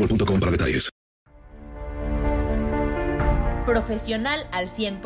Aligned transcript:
boostmobile.com 0.00 0.40
para 0.40 0.52
detalles. 0.52 0.90
Profesional 3.66 4.48
al 4.52 4.68
100%. 4.68 5.00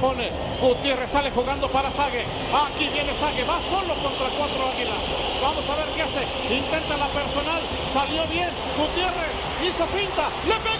Pone, 0.00 0.30
Gutiérrez 0.60 1.10
sale 1.10 1.30
jugando 1.32 1.70
para 1.70 1.90
Sague. 1.90 2.24
Aquí 2.54 2.88
viene 2.88 3.14
Sague, 3.14 3.44
va 3.44 3.60
solo 3.60 3.94
contra 4.02 4.30
cuatro 4.38 4.68
águilas. 4.68 5.02
Vamos 5.42 5.68
a 5.68 5.76
ver 5.76 5.88
qué 5.94 6.02
hace. 6.02 6.22
Intenta 6.48 6.96
la 6.96 7.08
personal, 7.08 7.60
salió 7.92 8.26
bien. 8.28 8.48
Gutiérrez 8.78 9.36
hizo 9.62 9.86
finta, 9.88 10.30
le 10.46 10.54
pegó 10.60 10.77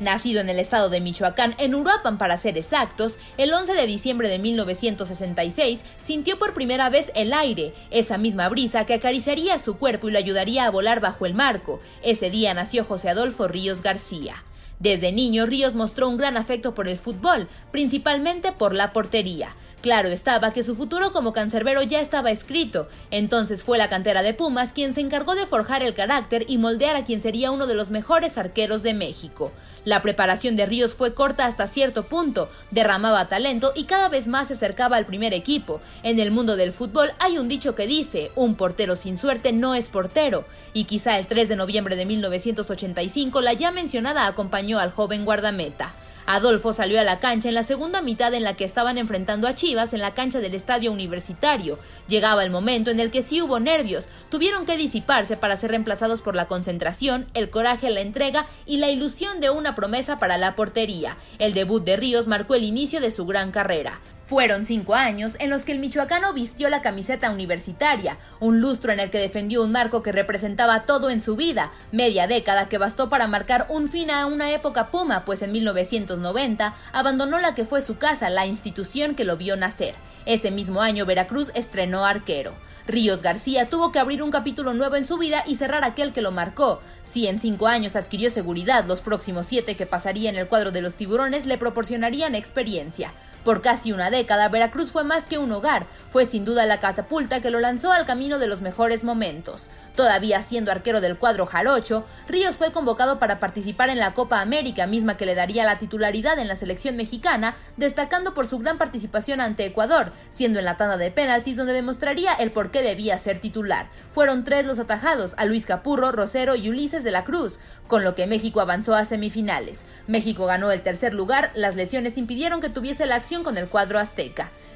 Nacido 0.00 0.40
en 0.40 0.48
el 0.48 0.58
estado 0.58 0.88
de 0.88 1.02
Michoacán, 1.02 1.54
en 1.58 1.74
Uruapan 1.74 2.16
para 2.16 2.38
ser 2.38 2.56
exactos, 2.56 3.18
el 3.36 3.52
11 3.52 3.74
de 3.74 3.86
diciembre 3.86 4.30
de 4.30 4.38
1966 4.38 5.84
sintió 5.98 6.38
por 6.38 6.54
primera 6.54 6.88
vez 6.88 7.12
el 7.14 7.34
aire, 7.34 7.74
esa 7.90 8.16
misma 8.16 8.48
brisa 8.48 8.86
que 8.86 8.94
acariciaría 8.94 9.58
su 9.58 9.76
cuerpo 9.76 10.08
y 10.08 10.12
lo 10.12 10.18
ayudaría 10.18 10.64
a 10.64 10.70
volar 10.70 11.00
bajo 11.00 11.26
el 11.26 11.34
marco. 11.34 11.80
Ese 12.02 12.30
día 12.30 12.54
nació 12.54 12.86
José 12.86 13.10
Adolfo 13.10 13.46
Ríos 13.46 13.82
García. 13.82 14.42
Desde 14.78 15.12
niño, 15.12 15.44
Ríos 15.44 15.74
mostró 15.74 16.08
un 16.08 16.16
gran 16.16 16.38
afecto 16.38 16.74
por 16.74 16.88
el 16.88 16.96
fútbol, 16.96 17.48
principalmente 17.70 18.52
por 18.52 18.74
la 18.74 18.94
portería. 18.94 19.54
Claro 19.80 20.10
estaba 20.10 20.52
que 20.52 20.62
su 20.62 20.74
futuro 20.74 21.10
como 21.10 21.32
cancerbero 21.32 21.82
ya 21.82 22.00
estaba 22.00 22.30
escrito, 22.30 22.86
entonces 23.10 23.62
fue 23.62 23.78
la 23.78 23.88
cantera 23.88 24.20
de 24.20 24.34
Pumas 24.34 24.74
quien 24.74 24.92
se 24.92 25.00
encargó 25.00 25.34
de 25.34 25.46
forjar 25.46 25.82
el 25.82 25.94
carácter 25.94 26.44
y 26.48 26.58
moldear 26.58 26.96
a 26.96 27.04
quien 27.06 27.22
sería 27.22 27.50
uno 27.50 27.66
de 27.66 27.74
los 27.74 27.90
mejores 27.90 28.36
arqueros 28.36 28.82
de 28.82 28.92
México. 28.92 29.52
La 29.86 30.02
preparación 30.02 30.54
de 30.54 30.66
Ríos 30.66 30.92
fue 30.92 31.14
corta 31.14 31.46
hasta 31.46 31.66
cierto 31.66 32.02
punto, 32.02 32.50
derramaba 32.70 33.28
talento 33.28 33.72
y 33.74 33.84
cada 33.84 34.10
vez 34.10 34.28
más 34.28 34.48
se 34.48 34.54
acercaba 34.54 34.98
al 34.98 35.06
primer 35.06 35.32
equipo. 35.32 35.80
En 36.02 36.20
el 36.20 36.30
mundo 36.30 36.56
del 36.56 36.74
fútbol 36.74 37.12
hay 37.18 37.38
un 37.38 37.48
dicho 37.48 37.74
que 37.74 37.86
dice, 37.86 38.32
un 38.36 38.56
portero 38.56 38.96
sin 38.96 39.16
suerte 39.16 39.52
no 39.52 39.74
es 39.74 39.88
portero, 39.88 40.44
y 40.74 40.84
quizá 40.84 41.18
el 41.18 41.26
3 41.26 41.48
de 41.48 41.56
noviembre 41.56 41.96
de 41.96 42.04
1985 42.04 43.40
la 43.40 43.54
ya 43.54 43.70
mencionada 43.70 44.26
acompañó 44.26 44.78
al 44.78 44.90
joven 44.90 45.24
guardameta. 45.24 45.94
Adolfo 46.32 46.72
salió 46.72 47.00
a 47.00 47.02
la 47.02 47.18
cancha 47.18 47.48
en 47.48 47.56
la 47.56 47.64
segunda 47.64 48.02
mitad 48.02 48.32
en 48.34 48.44
la 48.44 48.54
que 48.54 48.62
estaban 48.62 48.98
enfrentando 48.98 49.48
a 49.48 49.56
Chivas 49.56 49.92
en 49.94 50.00
la 50.00 50.14
cancha 50.14 50.38
del 50.38 50.54
estadio 50.54 50.92
universitario. 50.92 51.76
Llegaba 52.06 52.44
el 52.44 52.52
momento 52.52 52.92
en 52.92 53.00
el 53.00 53.10
que 53.10 53.22
sí 53.22 53.42
hubo 53.42 53.58
nervios, 53.58 54.08
tuvieron 54.30 54.64
que 54.64 54.76
disiparse 54.76 55.36
para 55.36 55.56
ser 55.56 55.72
reemplazados 55.72 56.22
por 56.22 56.36
la 56.36 56.46
concentración, 56.46 57.26
el 57.34 57.50
coraje, 57.50 57.90
la 57.90 58.00
entrega 58.00 58.46
y 58.64 58.76
la 58.76 58.90
ilusión 58.90 59.40
de 59.40 59.50
una 59.50 59.74
promesa 59.74 60.20
para 60.20 60.38
la 60.38 60.54
portería. 60.54 61.16
El 61.40 61.52
debut 61.52 61.82
de 61.82 61.96
Ríos 61.96 62.28
marcó 62.28 62.54
el 62.54 62.62
inicio 62.62 63.00
de 63.00 63.10
su 63.10 63.26
gran 63.26 63.50
carrera. 63.50 63.98
Fueron 64.30 64.64
cinco 64.64 64.94
años 64.94 65.32
en 65.40 65.50
los 65.50 65.64
que 65.64 65.72
el 65.72 65.80
michoacano 65.80 66.32
vistió 66.32 66.68
la 66.68 66.82
camiseta 66.82 67.32
universitaria, 67.32 68.16
un 68.38 68.60
lustro 68.60 68.92
en 68.92 69.00
el 69.00 69.10
que 69.10 69.18
defendió 69.18 69.60
un 69.60 69.72
marco 69.72 70.04
que 70.04 70.12
representaba 70.12 70.86
todo 70.86 71.10
en 71.10 71.20
su 71.20 71.34
vida, 71.34 71.72
media 71.90 72.28
década 72.28 72.68
que 72.68 72.78
bastó 72.78 73.08
para 73.08 73.26
marcar 73.26 73.66
un 73.70 73.88
fin 73.88 74.08
a 74.08 74.26
una 74.26 74.52
época 74.52 74.92
puma, 74.92 75.24
pues 75.24 75.42
en 75.42 75.50
1990 75.50 76.76
abandonó 76.92 77.40
la 77.40 77.56
que 77.56 77.64
fue 77.64 77.82
su 77.82 77.98
casa, 77.98 78.30
la 78.30 78.46
institución 78.46 79.16
que 79.16 79.24
lo 79.24 79.36
vio 79.36 79.56
nacer. 79.56 79.96
Ese 80.26 80.52
mismo 80.52 80.80
año 80.80 81.06
Veracruz 81.06 81.50
estrenó 81.56 82.04
arquero. 82.04 82.54
Ríos 82.86 83.22
García 83.22 83.68
tuvo 83.68 83.90
que 83.90 83.98
abrir 83.98 84.22
un 84.22 84.30
capítulo 84.30 84.74
nuevo 84.74 84.96
en 84.96 85.04
su 85.04 85.16
vida 85.18 85.44
y 85.46 85.56
cerrar 85.56 85.84
aquel 85.84 86.12
que 86.12 86.22
lo 86.22 86.30
marcó. 86.30 86.80
Si 87.02 87.26
en 87.26 87.38
cinco 87.38 87.66
años 87.66 87.96
adquirió 87.96 88.30
seguridad, 88.30 88.84
los 88.84 89.00
próximos 89.00 89.46
siete 89.46 89.76
que 89.76 89.86
pasaría 89.86 90.30
en 90.30 90.36
el 90.36 90.48
cuadro 90.48 90.70
de 90.70 90.82
los 90.82 90.94
tiburones 90.94 91.46
le 91.46 91.58
proporcionarían 91.58 92.34
experiencia. 92.34 93.12
Por 93.44 93.62
casi 93.62 93.92
una 93.92 94.10
década, 94.10 94.19
Veracruz 94.24 94.90
fue 94.90 95.04
más 95.04 95.26
que 95.26 95.38
un 95.38 95.52
hogar, 95.52 95.86
fue 96.10 96.24
sin 96.24 96.44
duda 96.44 96.64
la 96.64 96.80
catapulta 96.80 97.42
que 97.42 97.50
lo 97.50 97.60
lanzó 97.60 97.92
al 97.92 98.06
camino 98.06 98.38
de 98.38 98.46
los 98.46 98.62
mejores 98.62 99.04
momentos. 99.04 99.70
Todavía 99.94 100.40
siendo 100.40 100.72
arquero 100.72 101.02
del 101.02 101.18
cuadro 101.18 101.44
jarocho, 101.44 102.06
Ríos 102.26 102.56
fue 102.56 102.72
convocado 102.72 103.18
para 103.18 103.38
participar 103.38 103.90
en 103.90 103.98
la 103.98 104.14
Copa 104.14 104.40
América, 104.40 104.86
misma 104.86 105.18
que 105.18 105.26
le 105.26 105.34
daría 105.34 105.64
la 105.64 105.78
titularidad 105.78 106.38
en 106.38 106.48
la 106.48 106.56
selección 106.56 106.96
mexicana, 106.96 107.54
destacando 107.76 108.32
por 108.32 108.46
su 108.46 108.58
gran 108.58 108.78
participación 108.78 109.40
ante 109.42 109.66
Ecuador, 109.66 110.12
siendo 110.30 110.58
en 110.58 110.64
la 110.64 110.78
tanda 110.78 110.96
de 110.96 111.10
penaltis 111.10 111.56
donde 111.56 111.74
demostraría 111.74 112.32
el 112.32 112.50
por 112.50 112.70
qué 112.70 112.82
debía 112.82 113.18
ser 113.18 113.40
titular. 113.40 113.90
Fueron 114.10 114.44
tres 114.44 114.64
los 114.64 114.78
atajados, 114.78 115.34
a 115.36 115.44
Luis 115.44 115.66
Capurro, 115.66 116.12
Rosero 116.12 116.56
y 116.56 116.70
Ulises 116.70 117.04
de 117.04 117.10
la 117.10 117.24
Cruz, 117.24 117.60
con 117.86 118.02
lo 118.04 118.14
que 118.14 118.26
México 118.26 118.60
avanzó 118.60 118.94
a 118.94 119.04
semifinales. 119.04 119.84
México 120.06 120.46
ganó 120.46 120.70
el 120.70 120.82
tercer 120.82 121.12
lugar, 121.12 121.50
las 121.54 121.76
lesiones 121.76 122.16
impidieron 122.16 122.60
que 122.60 122.70
tuviese 122.70 123.06
la 123.06 123.16
acción 123.16 123.44
con 123.44 123.58
el 123.58 123.68
cuadro. 123.68 123.90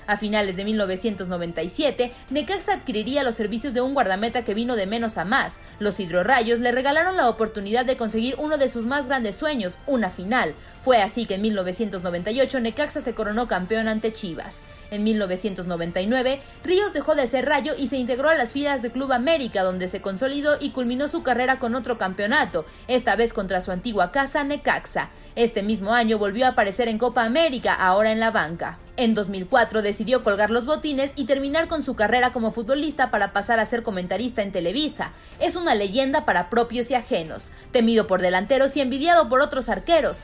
A 0.06 0.16
finales 0.16 0.56
de 0.56 0.64
1997, 0.64 2.12
Necaxa 2.30 2.74
adquiriría 2.74 3.22
los 3.22 3.34
servicios 3.34 3.72
de 3.72 3.80
un 3.80 3.94
guardameta 3.94 4.44
que 4.44 4.54
vino 4.54 4.76
de 4.76 4.86
menos 4.86 5.16
a 5.16 5.24
más. 5.24 5.58
Los 5.78 5.98
hidrorrayos 5.98 6.60
le 6.60 6.72
regalaron 6.72 7.16
la 7.16 7.28
oportunidad 7.28 7.86
de 7.86 7.96
conseguir 7.96 8.34
uno 8.38 8.58
de 8.58 8.68
sus 8.68 8.84
más 8.84 9.06
grandes 9.06 9.36
sueños, 9.36 9.78
una 9.86 10.10
final. 10.10 10.54
Fue 10.84 11.00
así 11.00 11.24
que 11.24 11.36
en 11.36 11.42
1998 11.42 12.60
Necaxa 12.60 13.00
se 13.00 13.14
coronó 13.14 13.48
campeón 13.48 13.88
ante 13.88 14.12
Chivas. 14.12 14.60
En 14.90 15.02
1999, 15.02 16.42
Ríos 16.62 16.92
dejó 16.92 17.14
de 17.14 17.26
ser 17.26 17.46
rayo 17.46 17.72
y 17.78 17.86
se 17.86 17.96
integró 17.96 18.28
a 18.28 18.34
las 18.34 18.52
filas 18.52 18.82
de 18.82 18.92
Club 18.92 19.10
América, 19.12 19.62
donde 19.62 19.88
se 19.88 20.02
consolidó 20.02 20.58
y 20.60 20.72
culminó 20.72 21.08
su 21.08 21.22
carrera 21.22 21.58
con 21.58 21.74
otro 21.74 21.96
campeonato, 21.96 22.66
esta 22.86 23.16
vez 23.16 23.32
contra 23.32 23.62
su 23.62 23.72
antigua 23.72 24.12
casa 24.12 24.44
Necaxa. 24.44 25.08
Este 25.36 25.62
mismo 25.62 25.94
año 25.94 26.18
volvió 26.18 26.44
a 26.44 26.50
aparecer 26.50 26.88
en 26.88 26.98
Copa 26.98 27.24
América, 27.24 27.72
ahora 27.72 28.12
en 28.12 28.20
la 28.20 28.30
banca. 28.30 28.78
En 28.96 29.14
2004 29.14 29.82
decidió 29.82 30.22
colgar 30.22 30.50
los 30.50 30.66
botines 30.66 31.10
y 31.16 31.24
terminar 31.24 31.66
con 31.66 31.82
su 31.82 31.96
carrera 31.96 32.32
como 32.32 32.52
futbolista 32.52 33.10
para 33.10 33.32
pasar 33.32 33.58
a 33.58 33.66
ser 33.66 33.82
comentarista 33.82 34.40
en 34.40 34.52
Televisa. 34.52 35.10
Es 35.40 35.56
una 35.56 35.74
leyenda 35.74 36.24
para 36.24 36.48
propios 36.48 36.92
y 36.92 36.94
ajenos, 36.94 37.50
temido 37.72 38.06
por 38.06 38.22
delanteros 38.22 38.76
y 38.76 38.80
envidiado 38.80 39.28
por 39.28 39.40
otros 39.40 39.68
arqueros, 39.68 40.20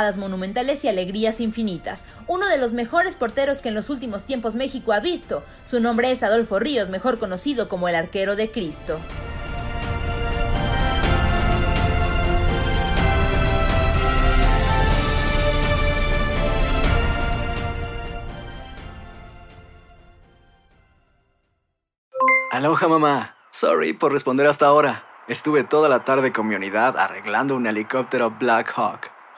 atajadas 0.00 0.16
monumentales 0.16 0.84
y 0.84 0.88
alegrías 0.88 1.40
infinitas. 1.40 2.06
Uno 2.26 2.48
de 2.48 2.58
los 2.58 2.72
mejores 2.72 3.16
porteros 3.16 3.60
que 3.60 3.68
en 3.68 3.74
los 3.74 3.90
últimos 3.90 4.24
tiempos 4.24 4.54
México 4.54 4.92
ha 4.92 5.00
visto. 5.00 5.42
Su 5.62 5.80
nombre 5.80 6.10
es 6.10 6.22
Adolfo 6.22 6.58
Ríos, 6.58 6.88
mejor 6.88 7.18
conocido 7.18 7.68
como 7.68 7.88
el 7.88 7.94
arquero 7.94 8.34
de 8.34 8.50
Cristo. 8.50 8.98
Aloha 22.50 22.88
mamá. 22.88 23.36
Sorry 23.52 23.92
por 23.92 24.12
responder 24.12 24.46
hasta 24.46 24.66
ahora. 24.66 25.04
Estuve 25.28 25.62
toda 25.64 25.88
la 25.88 26.04
tarde 26.04 26.32
con 26.32 26.48
mi 26.48 26.54
unidad 26.54 26.96
arreglando 26.98 27.54
un 27.54 27.66
helicóptero 27.66 28.30
Black 28.38 28.72
Hawk. 28.76 29.19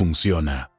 funciona. 0.00 0.69